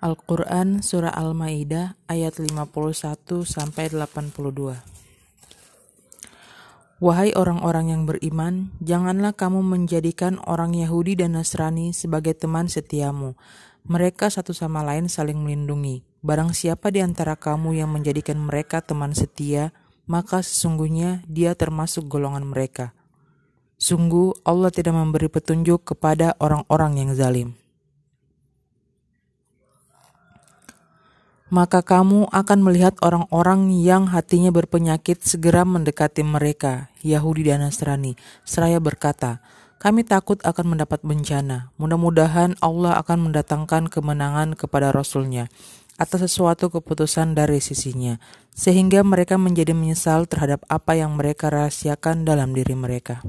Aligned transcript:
Al-Quran 0.00 0.80
Surah 0.80 1.12
Al-Ma'idah 1.12 1.92
ayat 2.08 2.40
51 2.40 2.72
sampai 3.44 3.92
82 3.92 4.80
Wahai 7.04 7.36
orang-orang 7.36 7.92
yang 7.92 8.08
beriman, 8.08 8.72
janganlah 8.80 9.36
kamu 9.36 9.60
menjadikan 9.60 10.40
orang 10.48 10.72
Yahudi 10.72 11.20
dan 11.20 11.36
Nasrani 11.36 11.92
sebagai 11.92 12.32
teman 12.32 12.72
setiamu. 12.72 13.36
Mereka 13.84 14.32
satu 14.32 14.56
sama 14.56 14.80
lain 14.80 15.12
saling 15.12 15.36
melindungi. 15.36 16.00
Barang 16.24 16.56
siapa 16.56 16.88
di 16.88 17.04
antara 17.04 17.36
kamu 17.36 17.76
yang 17.76 17.92
menjadikan 17.92 18.40
mereka 18.40 18.80
teman 18.80 19.12
setia, 19.12 19.76
maka 20.08 20.40
sesungguhnya 20.40 21.28
dia 21.28 21.52
termasuk 21.52 22.08
golongan 22.08 22.48
mereka. 22.48 22.96
Sungguh 23.76 24.32
Allah 24.48 24.72
tidak 24.72 24.96
memberi 24.96 25.28
petunjuk 25.28 25.92
kepada 25.92 26.40
orang-orang 26.40 27.04
yang 27.04 27.12
zalim. 27.12 27.59
Maka 31.50 31.82
kamu 31.82 32.30
akan 32.30 32.58
melihat 32.62 32.94
orang-orang 33.02 33.74
yang 33.74 34.06
hatinya 34.08 34.54
berpenyakit 34.54 35.20
segera 35.26 35.66
mendekati 35.66 36.22
mereka, 36.22 36.94
Yahudi 37.02 37.50
dan 37.50 37.66
Nasrani, 37.66 38.14
seraya 38.46 38.78
berkata, 38.78 39.42
kami 39.82 40.06
takut 40.06 40.38
akan 40.46 40.76
mendapat 40.76 41.02
bencana. 41.02 41.74
Mudah-mudahan 41.80 42.54
Allah 42.62 42.94
akan 43.02 43.30
mendatangkan 43.30 43.90
kemenangan 43.90 44.54
kepada 44.54 44.94
Rasulnya 44.94 45.50
atas 46.00 46.24
sesuatu 46.24 46.72
keputusan 46.72 47.36
dari 47.36 47.60
sisinya, 47.60 48.16
sehingga 48.56 49.04
mereka 49.04 49.36
menjadi 49.36 49.76
menyesal 49.76 50.24
terhadap 50.24 50.64
apa 50.70 50.96
yang 50.96 51.12
mereka 51.12 51.52
rahasiakan 51.52 52.24
dalam 52.24 52.56
diri 52.56 52.72
mereka. 52.72 53.20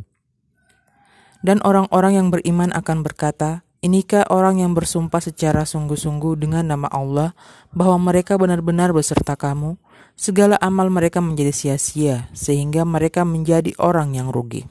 Dan 1.42 1.60
orang-orang 1.66 2.22
yang 2.22 2.28
beriman 2.30 2.72
akan 2.72 3.02
berkata, 3.04 3.66
Inikah 3.81 4.30
orang 4.30 4.62
yang 4.62 4.77
bersumpah 4.77 5.17
secara 5.26 5.66
sungguh-sungguh 5.66 6.38
dengan 6.38 6.70
nama 6.70 6.85
Allah 6.94 7.34
bahwa 7.73 8.13
mereka 8.13 8.38
benar-benar 8.38 8.94
beserta 8.94 9.34
kamu? 9.34 9.73
Segala 10.13 10.54
amal 10.62 10.93
mereka 10.93 11.18
menjadi 11.18 11.49
sia-sia, 11.49 12.29
sehingga 12.29 12.85
mereka 12.85 13.26
menjadi 13.26 13.73
orang 13.82 14.13
yang 14.13 14.29
rugi. 14.29 14.70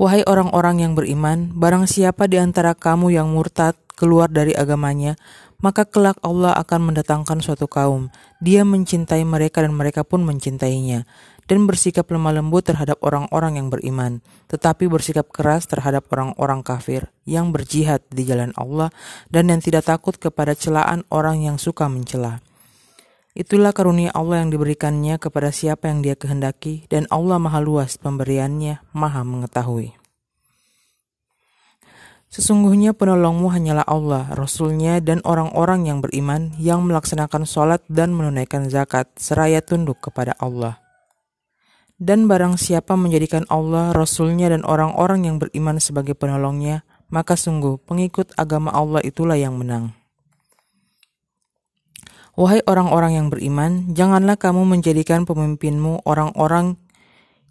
Wahai 0.00 0.24
orang-orang 0.24 0.80
yang 0.80 0.96
beriman, 0.96 1.52
barang 1.52 1.84
siapa 1.84 2.24
di 2.32 2.40
antara 2.40 2.72
kamu 2.72 3.12
yang 3.12 3.28
murtad 3.28 3.76
keluar 3.92 4.32
dari 4.32 4.56
agamanya, 4.56 5.20
maka 5.60 5.84
kelak 5.84 6.16
Allah 6.24 6.56
akan 6.56 6.88
mendatangkan 6.88 7.44
suatu 7.44 7.68
kaum. 7.68 8.08
Dia 8.40 8.64
mencintai 8.64 9.20
mereka 9.28 9.60
dan 9.60 9.76
mereka 9.76 10.00
pun 10.08 10.24
mencintainya 10.24 11.04
dan 11.50 11.66
bersikap 11.66 12.06
lemah 12.06 12.38
lembut 12.38 12.62
terhadap 12.62 13.02
orang-orang 13.02 13.58
yang 13.58 13.74
beriman, 13.74 14.22
tetapi 14.46 14.86
bersikap 14.86 15.34
keras 15.34 15.66
terhadap 15.66 16.06
orang-orang 16.14 16.62
kafir 16.62 17.10
yang 17.26 17.50
berjihad 17.50 18.06
di 18.06 18.22
jalan 18.22 18.54
Allah 18.54 18.94
dan 19.34 19.50
yang 19.50 19.58
tidak 19.58 19.90
takut 19.90 20.14
kepada 20.14 20.54
celaan 20.54 21.02
orang 21.10 21.42
yang 21.42 21.58
suka 21.58 21.90
mencela. 21.90 22.38
Itulah 23.34 23.74
karunia 23.74 24.14
Allah 24.14 24.46
yang 24.46 24.54
diberikannya 24.54 25.18
kepada 25.18 25.50
siapa 25.50 25.90
yang 25.90 26.06
dia 26.06 26.14
kehendaki, 26.14 26.86
dan 26.86 27.10
Allah 27.10 27.42
maha 27.42 27.58
luas 27.58 27.98
pemberiannya, 27.98 28.86
maha 28.94 29.26
mengetahui. 29.26 29.98
Sesungguhnya 32.30 32.94
penolongmu 32.94 33.50
hanyalah 33.50 33.86
Allah, 33.90 34.30
Rasulnya, 34.38 35.02
dan 35.02 35.18
orang-orang 35.26 35.90
yang 35.90 35.98
beriman 35.98 36.54
yang 36.62 36.86
melaksanakan 36.86 37.42
sholat 37.42 37.82
dan 37.90 38.14
menunaikan 38.14 38.70
zakat, 38.70 39.10
seraya 39.18 39.58
tunduk 39.58 39.98
kepada 39.98 40.38
Allah. 40.38 40.78
Dan 42.00 42.24
barang 42.24 42.56
siapa 42.56 42.96
menjadikan 42.96 43.44
Allah, 43.52 43.92
Rasulnya, 43.92 44.48
dan 44.48 44.64
orang-orang 44.64 45.28
yang 45.28 45.36
beriman 45.36 45.76
sebagai 45.76 46.16
penolongnya, 46.16 46.80
maka 47.12 47.36
sungguh 47.36 47.76
pengikut 47.84 48.32
agama 48.40 48.72
Allah 48.72 49.04
itulah 49.04 49.36
yang 49.36 49.60
menang. 49.60 49.92
Wahai 52.40 52.64
orang-orang 52.64 53.20
yang 53.20 53.28
beriman, 53.28 53.92
janganlah 53.92 54.40
kamu 54.40 54.64
menjadikan 54.64 55.28
pemimpinmu 55.28 56.08
orang-orang 56.08 56.80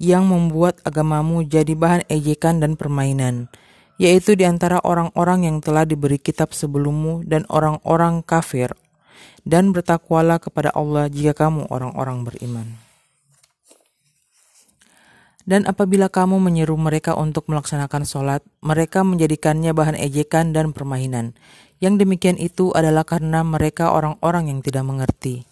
yang 0.02 0.26
membuat 0.26 0.82
agamamu 0.82 1.46
jadi 1.46 1.78
bahan 1.78 2.10
ejekan 2.10 2.58
dan 2.58 2.74
permainan, 2.74 3.54
yaitu 4.02 4.34
di 4.34 4.50
antara 4.50 4.82
orang-orang 4.82 5.46
yang 5.46 5.62
telah 5.62 5.86
diberi 5.86 6.18
kitab 6.18 6.58
sebelummu 6.58 7.22
dan 7.22 7.46
orang-orang 7.54 8.26
kafir, 8.26 8.74
dan 9.46 9.78
bertakwalah 9.78 10.42
kepada 10.42 10.74
Allah 10.74 11.06
jika 11.06 11.38
kamu 11.38 11.70
orang-orang 11.70 12.26
beriman. 12.26 12.89
Dan 15.50 15.66
apabila 15.66 16.14
kamu 16.14 16.38
menyeru 16.38 16.78
mereka 16.78 17.18
untuk 17.18 17.50
melaksanakan 17.50 18.06
sholat, 18.06 18.46
mereka 18.62 19.02
menjadikannya 19.02 19.74
bahan 19.74 19.98
ejekan 19.98 20.54
dan 20.54 20.78
permainan. 20.78 21.34
Yang 21.82 22.06
demikian 22.06 22.38
itu 22.38 22.70
adalah 22.78 23.02
karena 23.02 23.42
mereka 23.42 23.90
orang-orang 23.90 24.54
yang 24.54 24.62
tidak 24.62 24.86
mengerti. 24.86 25.50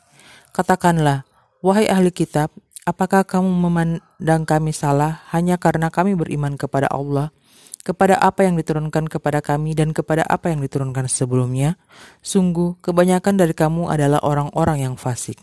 Katakanlah, 0.53 1.25
wahai 1.65 1.89
ahli 1.89 2.13
kitab, 2.13 2.53
apakah 2.85 3.25
kamu 3.25 3.49
memandang 3.49 4.45
kami 4.45 4.69
salah 4.69 5.25
hanya 5.33 5.57
karena 5.57 5.89
kami 5.89 6.13
beriman 6.13 6.61
kepada 6.61 6.93
Allah, 6.93 7.33
kepada 7.81 8.21
apa 8.21 8.45
yang 8.45 8.53
diturunkan 8.53 9.09
kepada 9.09 9.41
kami 9.41 9.73
dan 9.73 9.97
kepada 9.97 10.29
apa 10.29 10.53
yang 10.53 10.61
diturunkan 10.61 11.09
sebelumnya? 11.09 11.73
Sungguh, 12.21 12.77
kebanyakan 12.85 13.33
dari 13.33 13.57
kamu 13.57 13.89
adalah 13.89 14.21
orang-orang 14.21 14.85
yang 14.85 14.93
fasik. 14.93 15.41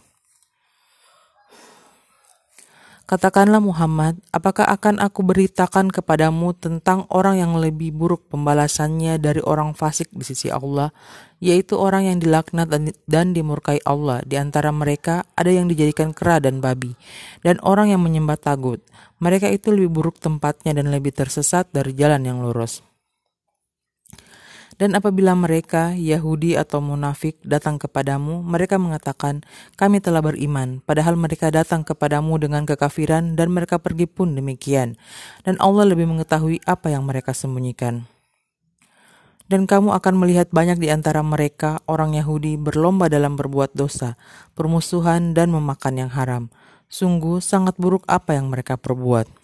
Katakanlah 3.05 3.61
Muhammad, 3.61 4.17
apakah 4.33 4.65
akan 4.65 4.97
aku 4.97 5.21
beritakan 5.21 5.93
kepadamu 5.93 6.57
tentang 6.57 7.05
orang 7.13 7.37
yang 7.37 7.53
lebih 7.53 7.93
buruk 7.93 8.33
pembalasannya 8.33 9.21
dari 9.21 9.45
orang 9.45 9.77
fasik 9.77 10.09
di 10.09 10.25
sisi 10.25 10.49
Allah, 10.49 10.89
yaitu 11.37 11.77
orang 11.77 12.09
yang 12.09 12.17
dilaknat 12.17 12.73
dan, 13.05 13.27
dimurkai 13.37 13.85
Allah. 13.85 14.25
Di 14.25 14.41
antara 14.41 14.73
mereka 14.73 15.29
ada 15.37 15.53
yang 15.53 15.69
dijadikan 15.69 16.17
kera 16.17 16.41
dan 16.41 16.65
babi, 16.65 16.97
dan 17.45 17.61
orang 17.61 17.93
yang 17.93 18.01
menyembah 18.01 18.41
tagut. 18.41 18.81
Mereka 19.21 19.53
itu 19.53 19.69
lebih 19.69 19.93
buruk 19.93 20.17
tempatnya 20.17 20.73
dan 20.73 20.89
lebih 20.89 21.13
tersesat 21.13 21.69
dari 21.77 21.93
jalan 21.93 22.25
yang 22.25 22.41
lurus. 22.41 22.81
Dan 24.75 24.99
apabila 24.99 25.39
mereka, 25.39 25.95
Yahudi 25.95 26.59
atau 26.59 26.83
munafik, 26.83 27.39
datang 27.47 27.79
kepadamu, 27.79 28.43
mereka 28.43 28.75
mengatakan, 28.75 29.47
"Kami 29.79 30.03
telah 30.03 30.19
beriman," 30.19 30.83
padahal 30.83 31.15
mereka 31.15 31.55
datang 31.55 31.87
kepadamu 31.87 32.43
dengan 32.43 32.67
kekafiran, 32.67 33.39
dan 33.39 33.55
mereka 33.55 33.79
pergi 33.79 34.11
pun 34.11 34.35
demikian. 34.35 34.99
Dan 35.47 35.55
Allah 35.62 35.87
lebih 35.87 36.11
mengetahui 36.11 36.59
apa 36.67 36.91
yang 36.91 37.07
mereka 37.07 37.31
sembunyikan. 37.31 38.11
Dan 39.45 39.69
kamu 39.69 39.93
akan 39.93 40.15
melihat 40.17 40.49
banyak 40.51 40.81
di 40.81 40.89
antara 40.89 41.21
mereka, 41.21 41.79
orang 41.85 42.17
Yahudi, 42.17 42.56
berlomba 42.56 43.12
dalam 43.12 43.37
berbuat 43.37 43.77
dosa, 43.77 44.17
permusuhan, 44.56 45.37
dan 45.37 45.53
memakan 45.53 46.01
yang 46.01 46.11
haram. 46.11 46.49
Sungguh 46.89 47.45
sangat 47.45 47.77
buruk 47.77 48.03
apa 48.09 48.35
yang 48.35 48.49
mereka 48.49 48.81
perbuat. 48.81 49.44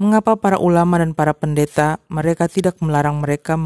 Mengapa 0.00 0.32
para 0.40 0.56
ulama 0.56 0.96
dan 0.96 1.12
para 1.12 1.36
pendeta 1.36 2.00
mereka 2.08 2.48
tidak 2.48 2.80
melarang 2.80 3.20
mereka 3.20 3.60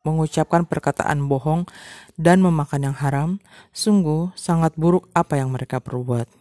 mengucapkan 0.00 0.64
perkataan 0.64 1.28
bohong 1.28 1.68
dan 2.16 2.40
memakan 2.40 2.88
yang 2.88 2.96
haram? 2.96 3.36
Sungguh 3.76 4.32
sangat 4.40 4.72
buruk 4.80 5.04
apa 5.12 5.36
yang 5.36 5.52
mereka 5.52 5.76
perbuat. 5.84 6.32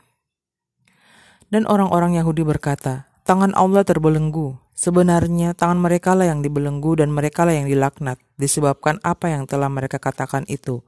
Dan 1.52 1.68
orang-orang 1.68 2.16
Yahudi 2.16 2.48
berkata, 2.48 3.12
tangan 3.28 3.52
Allah 3.60 3.84
terbelenggu. 3.84 4.56
Sebenarnya 4.72 5.52
tangan 5.52 5.84
mereka 5.84 6.16
lah 6.16 6.32
yang 6.32 6.40
dibelenggu 6.40 6.96
dan 6.96 7.12
mereka 7.12 7.44
lah 7.44 7.60
yang 7.60 7.68
dilaknat 7.68 8.16
disebabkan 8.40 9.04
apa 9.04 9.36
yang 9.36 9.44
telah 9.52 9.68
mereka 9.68 10.00
katakan 10.00 10.48
itu. 10.48 10.80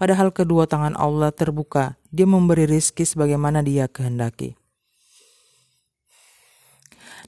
Padahal 0.00 0.32
kedua 0.32 0.64
tangan 0.64 0.96
Allah 0.96 1.28
terbuka, 1.28 2.00
dia 2.08 2.24
memberi 2.24 2.64
rizki 2.64 3.04
sebagaimana 3.04 3.60
dia 3.60 3.84
kehendaki. 3.84 4.56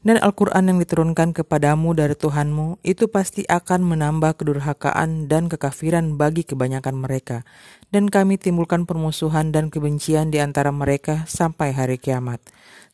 Dan 0.06 0.14
Al-Quran 0.22 0.70
yang 0.70 0.78
diturunkan 0.78 1.34
kepadamu 1.34 1.90
dari 1.90 2.14
Tuhanmu 2.14 2.78
itu 2.86 3.10
pasti 3.10 3.42
akan 3.50 3.82
menambah 3.82 4.38
kedurhakaan 4.38 5.26
dan 5.26 5.50
kekafiran 5.50 6.14
bagi 6.14 6.46
kebanyakan 6.46 7.02
mereka. 7.02 7.42
Dan 7.90 8.06
kami 8.06 8.38
timbulkan 8.38 8.86
permusuhan 8.86 9.50
dan 9.50 9.74
kebencian 9.74 10.30
di 10.30 10.38
antara 10.38 10.70
mereka 10.70 11.26
sampai 11.26 11.74
hari 11.74 11.98
kiamat. 11.98 12.38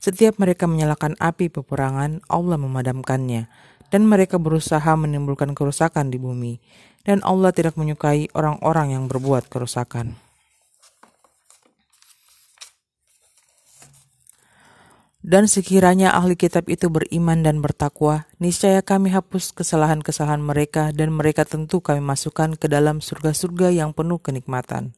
Setiap 0.00 0.40
mereka 0.40 0.64
menyalakan 0.64 1.12
api 1.20 1.52
peperangan, 1.52 2.24
Allah 2.32 2.56
memadamkannya. 2.56 3.52
Dan 3.92 4.08
mereka 4.08 4.40
berusaha 4.40 4.96
menimbulkan 4.96 5.52
kerusakan 5.52 6.08
di 6.08 6.16
bumi. 6.16 6.56
Dan 7.04 7.20
Allah 7.20 7.52
tidak 7.52 7.76
menyukai 7.76 8.32
orang-orang 8.32 8.96
yang 8.96 9.04
berbuat 9.12 9.52
kerusakan. 9.52 10.23
Dan 15.24 15.48
sekiranya 15.48 16.12
ahli 16.12 16.36
kitab 16.36 16.68
itu 16.68 16.92
beriman 16.92 17.40
dan 17.40 17.64
bertakwa, 17.64 18.28
niscaya 18.36 18.84
kami 18.84 19.08
hapus 19.08 19.56
kesalahan-kesalahan 19.56 20.44
mereka 20.44 20.92
dan 20.92 21.16
mereka 21.16 21.48
tentu 21.48 21.80
kami 21.80 22.04
masukkan 22.04 22.52
ke 22.60 22.68
dalam 22.68 23.00
surga-surga 23.00 23.72
yang 23.72 23.96
penuh 23.96 24.20
kenikmatan. 24.20 24.92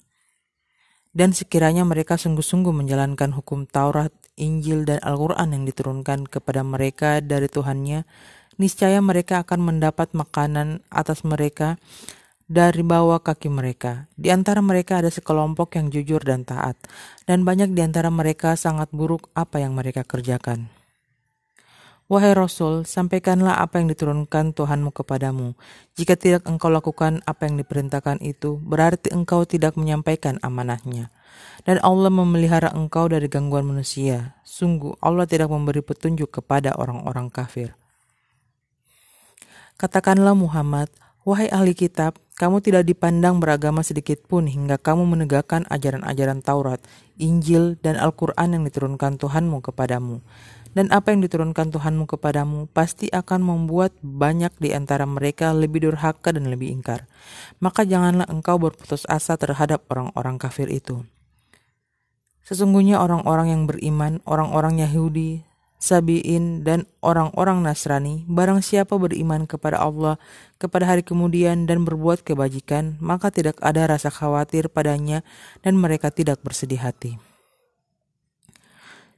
Dan 1.15 1.31
sekiranya 1.31 1.87
mereka 1.87 2.19
sungguh-sungguh 2.19 2.75
menjalankan 2.75 3.39
hukum 3.39 3.71
Taurat, 3.71 4.11
Injil, 4.35 4.83
dan 4.83 4.99
Al-Quran 4.99 5.55
yang 5.55 5.63
diturunkan 5.63 6.27
kepada 6.27 6.67
mereka 6.67 7.23
dari 7.23 7.47
Tuhannya, 7.47 8.03
niscaya 8.59 8.99
mereka 8.99 9.47
akan 9.47 9.63
mendapat 9.63 10.11
makanan 10.11 10.83
atas 10.91 11.23
mereka 11.23 11.79
dari 12.47 12.87
bawah 12.87 13.19
kaki 13.19 13.51
mereka. 13.51 14.07
Di 14.15 14.31
antara 14.31 14.63
mereka 14.63 15.03
ada 15.03 15.11
sekelompok 15.11 15.75
yang 15.75 15.91
jujur 15.91 16.23
dan 16.23 16.47
taat, 16.47 16.79
dan 17.27 17.43
banyak 17.43 17.75
di 17.75 17.83
antara 17.83 18.09
mereka 18.09 18.55
sangat 18.55 18.91
buruk 18.95 19.29
apa 19.35 19.59
yang 19.59 19.75
mereka 19.75 20.07
kerjakan. 20.07 20.71
Wahai 22.07 22.39
Rasul, 22.39 22.87
sampaikanlah 22.87 23.59
apa 23.59 23.83
yang 23.83 23.91
diturunkan 23.91 24.55
Tuhanmu 24.55 24.95
kepadamu. 24.95 25.59
Jika 25.99 26.15
tidak 26.15 26.47
engkau 26.47 26.71
lakukan 26.71 27.19
apa 27.27 27.51
yang 27.51 27.59
diperintahkan 27.59 28.23
itu, 28.23 28.63
berarti 28.63 29.11
engkau 29.11 29.43
tidak 29.43 29.75
menyampaikan 29.75 30.39
amanahnya. 30.39 31.11
Dan 31.67 31.83
Allah 31.83 32.15
memelihara 32.15 32.71
engkau 32.71 33.11
dari 33.11 33.27
gangguan 33.27 33.67
manusia. 33.67 34.39
Sungguh, 34.47 34.95
Allah 35.03 35.27
tidak 35.27 35.51
memberi 35.51 35.83
petunjuk 35.83 36.31
kepada 36.31 36.79
orang-orang 36.79 37.27
kafir. 37.27 37.75
Katakanlah 39.75 40.39
Muhammad, 40.39 40.87
wahai 41.27 41.51
ahli 41.51 41.75
kitab, 41.75 42.17
kamu 42.39 42.63
tidak 42.63 42.87
dipandang 42.87 43.43
beragama 43.43 43.83
sedikit 43.83 44.23
pun 44.25 44.47
hingga 44.47 44.79
kamu 44.79 45.03
menegakkan 45.05 45.67
ajaran-ajaran 45.67 46.41
Taurat, 46.41 46.79
Injil, 47.19 47.75
dan 47.83 47.99
Al-Quran 47.99 48.55
yang 48.55 48.63
diturunkan 48.63 49.19
Tuhanmu 49.19 49.59
kepadamu 49.67 50.23
dan 50.77 50.93
apa 50.93 51.09
yang 51.09 51.25
diturunkan 51.25 51.73
Tuhanmu 51.73 52.05
kepadamu 52.05 52.69
pasti 52.69 53.09
akan 53.09 53.41
membuat 53.41 53.97
banyak 54.05 54.53
di 54.61 54.77
antara 54.77 55.09
mereka 55.09 55.57
lebih 55.57 55.89
durhaka 55.89 56.37
dan 56.37 56.53
lebih 56.53 56.69
ingkar. 56.69 57.09
Maka 57.65 57.89
janganlah 57.89 58.29
engkau 58.29 58.61
berputus 58.61 59.09
asa 59.09 59.41
terhadap 59.41 59.89
orang-orang 59.89 60.37
kafir 60.37 60.69
itu. 60.69 61.01
Sesungguhnya 62.45 63.01
orang-orang 63.01 63.57
yang 63.57 63.63
beriman, 63.65 64.21
orang-orang 64.29 64.85
Yahudi, 64.85 65.49
Sabiin, 65.87 66.67
dan 66.67 66.91
orang-orang 66.99 67.63
Nasrani, 67.63 68.27
barang 68.27 68.59
siapa 68.59 68.99
beriman 68.99 69.47
kepada 69.47 69.79
Allah, 69.79 70.19
kepada 70.59 70.91
hari 70.91 71.07
kemudian, 71.07 71.71
dan 71.71 71.87
berbuat 71.87 72.27
kebajikan, 72.27 72.99
maka 72.99 73.31
tidak 73.31 73.55
ada 73.63 73.87
rasa 73.87 74.11
khawatir 74.11 74.67
padanya, 74.67 75.23
dan 75.63 75.79
mereka 75.79 76.11
tidak 76.11 76.43
bersedih 76.43 76.83
hati. 76.83 77.23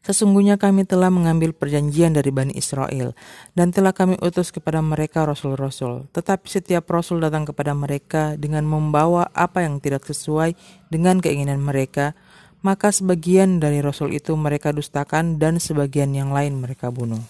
Sesungguhnya 0.09 0.57
kami 0.57 0.89
telah 0.89 1.13
mengambil 1.13 1.53
perjanjian 1.53 2.17
dari 2.17 2.33
Bani 2.33 2.57
Israel, 2.57 3.13
dan 3.53 3.75
telah 3.77 3.93
kami 3.93 4.17
utus 4.25 4.49
kepada 4.49 4.81
mereka 4.81 5.29
rasul-rasul. 5.29 6.09
Tetapi 6.17 6.49
setiap 6.49 6.89
rasul 6.89 7.21
datang 7.21 7.45
kepada 7.45 7.77
mereka 7.77 8.33
dengan 8.41 8.65
membawa 8.65 9.29
apa 9.37 9.65
yang 9.65 9.85
tidak 9.85 10.09
sesuai 10.09 10.57
dengan 10.89 11.21
keinginan 11.21 11.61
mereka, 11.61 12.17
maka 12.61 12.91
sebagian 12.91 13.63
dari 13.63 13.79
rasul 13.79 14.11
itu 14.11 14.35
mereka 14.35 14.75
dustakan 14.75 15.39
dan 15.39 15.63
sebagian 15.63 16.11
yang 16.15 16.35
lain 16.35 16.59
mereka 16.59 16.91
bunuh. 16.91 17.23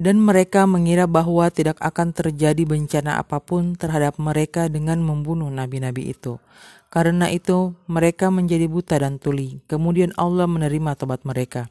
Dan 0.00 0.16
mereka 0.16 0.64
mengira 0.64 1.04
bahwa 1.04 1.52
tidak 1.52 1.76
akan 1.76 2.16
terjadi 2.16 2.64
bencana 2.64 3.20
apa 3.20 3.36
pun 3.36 3.76
terhadap 3.76 4.16
mereka 4.16 4.72
dengan 4.72 5.04
membunuh 5.04 5.52
nabi-nabi 5.52 6.16
itu. 6.16 6.40
Karena 6.88 7.28
itu, 7.28 7.76
mereka 7.84 8.32
menjadi 8.32 8.64
buta 8.64 8.96
dan 8.96 9.20
tuli. 9.20 9.60
Kemudian 9.68 10.16
Allah 10.16 10.48
menerima 10.48 10.96
tobat 10.96 11.22
mereka. 11.28 11.68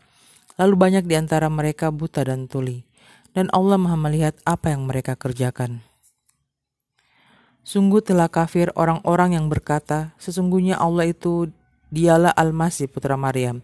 Lalu 0.61 0.77
banyak 0.77 1.03
di 1.09 1.17
antara 1.17 1.49
mereka 1.49 1.89
buta 1.89 2.21
dan 2.21 2.45
tuli. 2.45 2.85
Dan 3.33 3.49
Allah 3.49 3.81
maha 3.81 3.97
melihat 3.97 4.37
apa 4.45 4.77
yang 4.77 4.85
mereka 4.85 5.17
kerjakan. 5.17 5.88
Sungguh 7.69 8.01
telah 8.01 8.25
kafir 8.33 8.73
orang-orang 8.73 9.37
yang 9.37 9.45
berkata, 9.45 10.17
sesungguhnya 10.17 10.81
Allah 10.81 11.13
itu 11.13 11.53
dialah 11.93 12.33
Al-Masih 12.33 12.89
putra 12.89 13.13
Maryam. 13.13 13.61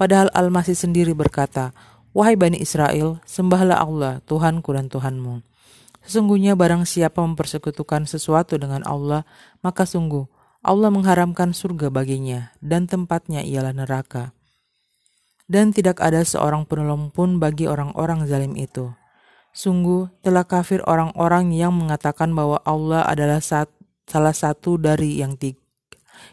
Padahal 0.00 0.32
Al-Masih 0.32 0.72
sendiri 0.72 1.12
berkata, 1.12 1.76
Wahai 2.16 2.32
Bani 2.32 2.56
Israel, 2.56 3.20
sembahlah 3.28 3.76
Allah, 3.76 4.24
Tuhanku 4.24 4.72
dan 4.72 4.88
Tuhanmu. 4.88 5.44
Sesungguhnya 6.00 6.56
barang 6.56 6.88
siapa 6.88 7.20
mempersekutukan 7.20 8.08
sesuatu 8.08 8.56
dengan 8.56 8.88
Allah, 8.88 9.28
maka 9.60 9.84
sungguh 9.84 10.24
Allah 10.64 10.88
mengharamkan 10.88 11.52
surga 11.52 11.92
baginya, 11.92 12.56
dan 12.64 12.88
tempatnya 12.88 13.44
ialah 13.44 13.76
neraka. 13.76 14.32
Dan 15.44 15.76
tidak 15.76 16.00
ada 16.00 16.24
seorang 16.24 16.64
penolong 16.64 17.12
pun 17.12 17.36
bagi 17.36 17.68
orang-orang 17.68 18.24
zalim 18.24 18.56
itu. 18.56 18.96
Sungguh 19.52 20.08
telah 20.24 20.48
kafir 20.48 20.80
orang-orang 20.88 21.52
yang 21.52 21.76
mengatakan 21.76 22.32
bahwa 22.32 22.56
Allah 22.64 23.04
adalah 23.04 23.44
sat, 23.44 23.68
salah 24.08 24.32
satu 24.32 24.80
dari 24.80 25.20
yang 25.20 25.36
tiga, 25.36 25.60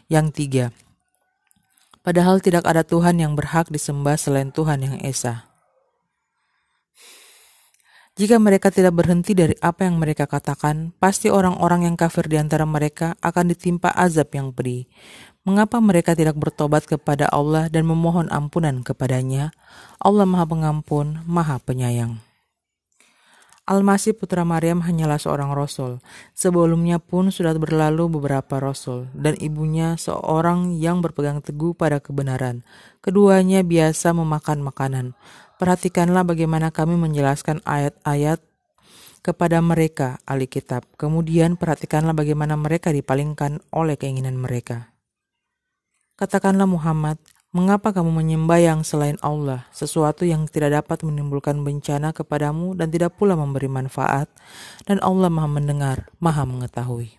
yang 0.08 0.32
tiga. 0.32 0.72
Padahal 2.00 2.40
tidak 2.40 2.64
ada 2.64 2.80
Tuhan 2.80 3.20
yang 3.20 3.36
berhak 3.36 3.68
disembah 3.68 4.16
selain 4.16 4.48
Tuhan 4.48 4.80
yang 4.80 4.96
Esa. 5.04 5.52
Jika 8.16 8.40
mereka 8.40 8.72
tidak 8.72 8.96
berhenti 8.96 9.36
dari 9.36 9.52
apa 9.60 9.84
yang 9.84 10.00
mereka 10.00 10.24
katakan, 10.24 10.96
pasti 10.96 11.28
orang-orang 11.28 11.88
yang 11.88 11.96
kafir 12.00 12.24
di 12.28 12.40
antara 12.40 12.64
mereka 12.64 13.16
akan 13.20 13.52
ditimpa 13.52 13.92
azab 13.92 14.32
yang 14.32 14.52
pedih. 14.52 14.88
Mengapa 15.44 15.80
mereka 15.80 16.12
tidak 16.12 16.36
bertobat 16.36 16.84
kepada 16.84 17.28
Allah 17.32 17.72
dan 17.72 17.88
memohon 17.88 18.28
ampunan 18.28 18.84
kepadanya? 18.84 19.56
Allah 19.96 20.28
Maha 20.28 20.44
Pengampun, 20.44 21.24
Maha 21.24 21.56
Penyayang. 21.64 22.29
Al-Masih 23.70 24.18
putra 24.18 24.42
Maryam 24.42 24.82
hanyalah 24.82 25.22
seorang 25.22 25.54
rasul. 25.54 26.02
Sebelumnya 26.34 26.98
pun 26.98 27.30
sudah 27.30 27.54
berlalu 27.54 28.10
beberapa 28.10 28.58
rasul 28.58 29.06
dan 29.14 29.38
ibunya 29.38 29.94
seorang 29.94 30.74
yang 30.74 30.98
berpegang 30.98 31.38
teguh 31.38 31.78
pada 31.78 32.02
kebenaran. 32.02 32.66
Keduanya 32.98 33.62
biasa 33.62 34.10
memakan 34.10 34.66
makanan. 34.66 35.06
Perhatikanlah 35.62 36.26
bagaimana 36.26 36.74
kami 36.74 36.98
menjelaskan 36.98 37.62
ayat-ayat 37.62 38.42
kepada 39.22 39.62
mereka, 39.62 40.18
ahli 40.26 40.50
kitab. 40.50 40.82
Kemudian 40.98 41.54
perhatikanlah 41.54 42.10
bagaimana 42.10 42.58
mereka 42.58 42.90
dipalingkan 42.90 43.62
oleh 43.70 43.94
keinginan 43.94 44.34
mereka. 44.34 44.90
Katakanlah 46.18 46.66
Muhammad, 46.66 47.22
mengapa 47.50 47.90
kamu 47.90 48.14
menyembah 48.22 48.60
yang 48.62 48.80
selain 48.86 49.18
Allah, 49.26 49.66
sesuatu 49.74 50.22
yang 50.22 50.46
tidak 50.46 50.82
dapat 50.82 51.02
menimbulkan 51.02 51.58
bencana 51.66 52.14
kepadamu 52.14 52.78
dan 52.78 52.94
tidak 52.94 53.18
pula 53.18 53.34
memberi 53.34 53.66
manfaat, 53.66 54.30
dan 54.86 55.02
Allah 55.02 55.26
maha 55.26 55.50
mendengar, 55.50 56.06
maha 56.22 56.46
mengetahui. 56.46 57.18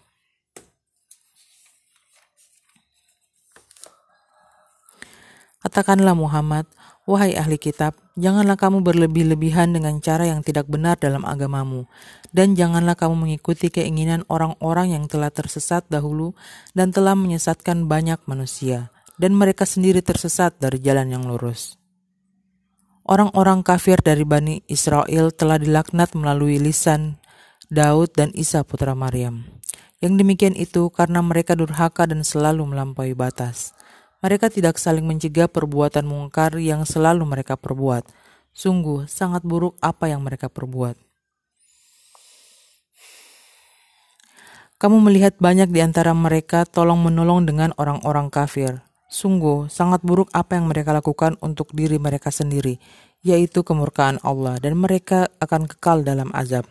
Katakanlah 5.62 6.18
Muhammad, 6.18 6.66
Wahai 7.10 7.34
ahli 7.34 7.57
kitab, 7.57 7.98
janganlah 8.13 8.62
kamu 8.62 8.86
berlebih-lebihan 8.86 9.74
dengan 9.74 9.98
cara 10.06 10.30
yang 10.30 10.45
tidak 10.45 10.69
benar 10.69 11.01
dalam 11.01 11.25
agamamu, 11.25 11.89
dan 12.30 12.54
janganlah 12.54 12.94
kamu 12.94 13.25
mengikuti 13.25 13.74
keinginan 13.74 14.22
orang-orang 14.29 14.94
yang 14.94 15.10
telah 15.10 15.34
tersesat 15.34 15.82
dahulu 15.89 16.38
dan 16.77 16.94
telah 16.94 17.17
menyesatkan 17.17 17.89
banyak 17.89 18.22
manusia, 18.29 18.94
dan 19.22 19.38
mereka 19.38 19.70
sendiri 19.70 20.01
tersesat 20.01 20.58
dari 20.58 20.82
jalan 20.82 21.13
yang 21.13 21.30
lurus. 21.30 21.78
Orang-orang 23.06 23.62
kafir 23.62 24.01
dari 24.01 24.25
Bani 24.25 24.66
Israel 24.66 25.30
telah 25.30 25.62
dilaknat 25.62 26.18
melalui 26.18 26.58
lisan 26.58 27.22
Daud 27.70 28.18
dan 28.18 28.34
Isa 28.34 28.66
putra 28.66 28.98
Maryam. 28.98 29.46
Yang 30.01 30.25
demikian 30.25 30.56
itu 30.58 30.90
karena 30.90 31.22
mereka 31.22 31.54
durhaka 31.54 32.10
dan 32.10 32.25
selalu 32.25 32.66
melampaui 32.66 33.13
batas. 33.13 33.78
Mereka 34.25 34.50
tidak 34.50 34.82
saling 34.82 35.06
mencegah 35.06 35.46
perbuatan 35.46 36.06
mungkar 36.06 36.58
yang 36.58 36.82
selalu 36.86 37.22
mereka 37.25 37.54
perbuat. 37.58 38.06
Sungguh 38.58 39.06
sangat 39.06 39.46
buruk 39.46 39.78
apa 39.86 40.10
yang 40.10 40.25
mereka 40.25 40.50
perbuat. 40.50 40.98
Kamu 44.82 44.98
melihat 44.98 45.38
banyak 45.38 45.70
di 45.70 45.78
antara 45.86 46.18
mereka 46.18 46.66
tolong-menolong 46.66 47.46
dengan 47.46 47.70
orang-orang 47.78 48.34
kafir. 48.34 48.82
Sungguh 49.12 49.68
sangat 49.68 50.08
buruk 50.08 50.32
apa 50.32 50.56
yang 50.56 50.72
mereka 50.72 50.96
lakukan 50.96 51.36
untuk 51.44 51.75
diri 51.75 52.00
mereka 52.00 52.32
sendiri, 52.32 52.80
yaitu 53.20 53.60
kemurkaan 53.60 54.24
Allah, 54.24 54.56
dan 54.63 54.80
mereka 54.80 55.27
akan 55.44 55.68
kekal 55.68 56.08
dalam 56.08 56.32
azab. 56.32 56.63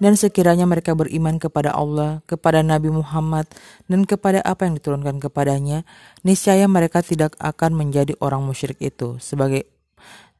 Dan 0.00 0.16
sekiranya 0.16 0.64
mereka 0.64 0.96
beriman 0.96 1.36
kepada 1.36 1.76
Allah, 1.76 2.24
kepada 2.24 2.64
Nabi 2.64 2.88
Muhammad, 2.88 3.44
dan 3.92 4.08
kepada 4.08 4.40
apa 4.40 4.64
yang 4.64 4.80
diturunkan 4.80 5.20
kepadanya, 5.20 5.84
niscaya 6.24 6.64
mereka 6.64 7.04
tidak 7.04 7.36
akan 7.36 7.76
menjadi 7.76 8.16
orang 8.24 8.40
musyrik 8.42 8.80
itu 8.80 9.20
sebagai 9.20 9.68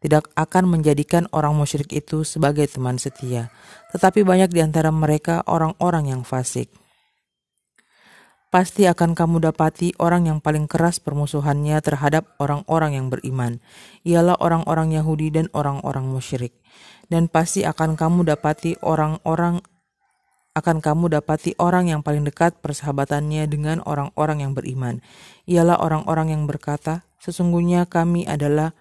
tidak 0.02 0.26
akan 0.34 0.66
menjadikan 0.66 1.30
orang 1.30 1.54
musyrik 1.54 1.94
itu 1.94 2.26
sebagai 2.26 2.66
teman 2.66 2.98
setia. 2.98 3.54
Tetapi 3.94 4.26
banyak 4.26 4.50
di 4.50 4.58
antara 4.64 4.90
mereka 4.90 5.46
orang-orang 5.46 6.10
yang 6.10 6.22
fasik. 6.26 6.81
Pasti 8.52 8.84
akan 8.84 9.16
kamu 9.16 9.48
dapati 9.48 9.96
orang 9.96 10.28
yang 10.28 10.38
paling 10.44 10.68
keras 10.68 11.00
permusuhannya 11.00 11.80
terhadap 11.80 12.36
orang-orang 12.36 13.00
yang 13.00 13.06
beriman, 13.08 13.64
ialah 14.04 14.36
orang-orang 14.36 14.92
Yahudi 14.92 15.32
dan 15.32 15.48
orang-orang 15.56 16.04
musyrik 16.04 16.52
dan 17.12 17.28
pasti 17.28 17.68
akan 17.68 17.92
kamu 17.92 18.24
dapati 18.24 18.80
orang-orang 18.80 19.60
akan 20.52 20.84
kamu 20.84 21.20
dapati 21.20 21.56
orang 21.56 21.88
yang 21.88 22.00
paling 22.04 22.28
dekat 22.28 22.56
persahabatannya 22.60 23.48
dengan 23.48 23.80
orang-orang 23.88 24.44
yang 24.44 24.52
beriman. 24.52 25.00
Ialah 25.48 25.80
orang-orang 25.80 26.28
yang 26.28 26.44
berkata, 26.44 27.08
sesungguhnya 27.24 27.88
kami 27.88 28.28
adalah 28.28 28.76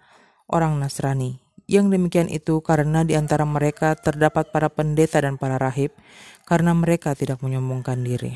orang 0.51 0.75
Nasrani. 0.83 1.39
Yang 1.71 1.95
demikian 1.95 2.27
itu 2.27 2.59
karena 2.59 3.07
di 3.07 3.15
antara 3.15 3.47
mereka 3.47 3.95
terdapat 3.95 4.51
para 4.51 4.67
pendeta 4.67 5.23
dan 5.23 5.39
para 5.39 5.55
rahib, 5.55 5.95
karena 6.43 6.75
mereka 6.75 7.15
tidak 7.15 7.39
menyombongkan 7.39 8.03
diri. 8.03 8.35